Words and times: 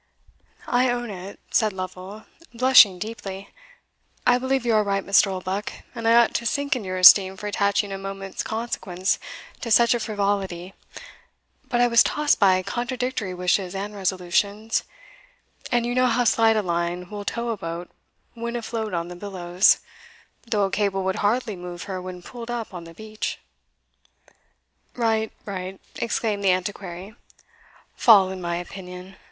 "I 0.65 0.89
own 0.89 1.11
it," 1.11 1.39
said 1.51 1.73
Lovel, 1.73 2.23
blushing 2.55 2.97
deeply; 2.97 3.49
"I 4.25 4.39
believe 4.39 4.65
you 4.65 4.73
are 4.73 4.83
right, 4.83 5.05
Mr. 5.05 5.27
Oldbuck, 5.27 5.71
and 5.93 6.07
I 6.07 6.15
ought 6.15 6.33
to 6.33 6.45
sink 6.47 6.75
in 6.75 6.83
your 6.83 6.97
esteem 6.97 7.37
for 7.37 7.45
attaching 7.45 7.91
a 7.91 7.99
moment's 7.99 8.41
consequence 8.41 9.19
to 9.59 9.69
such 9.69 9.93
a 9.93 9.99
frivolity; 9.99 10.73
but 11.69 11.81
I 11.81 11.87
was 11.87 12.01
tossed 12.01 12.39
by 12.39 12.63
contradictory 12.63 13.35
wishes 13.35 13.75
and 13.75 13.95
resolutions, 13.95 14.85
and 15.71 15.85
you 15.85 15.93
know 15.93 16.07
how 16.07 16.23
slight 16.23 16.55
a 16.55 16.63
line 16.63 17.07
will 17.11 17.23
tow 17.23 17.49
a 17.49 17.57
boat 17.57 17.87
when 18.33 18.55
afloat 18.55 18.95
on 18.95 19.07
the 19.07 19.15
billows, 19.15 19.81
though 20.47 20.63
a 20.65 20.71
cable 20.71 21.03
would 21.03 21.17
hardly 21.17 21.55
move 21.55 21.83
her 21.83 22.01
when 22.01 22.23
pulled 22.23 22.49
up 22.49 22.73
on 22.73 22.85
the 22.85 22.95
beach." 22.95 23.37
"Right, 24.95 25.31
right," 25.45 25.79
exclaimed 25.97 26.43
the 26.43 26.49
Antiquary. 26.49 27.13
"Fall 27.95 28.31
in 28.31 28.41
my 28.41 28.55
opinion! 28.55 29.17